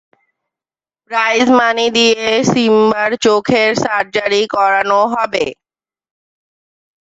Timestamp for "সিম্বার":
2.51-3.09